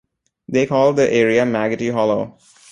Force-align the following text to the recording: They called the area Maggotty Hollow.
They 0.47 0.65
called 0.65 0.95
the 0.95 1.07
area 1.13 1.43
Maggotty 1.45 1.93
Hollow. 1.93 2.39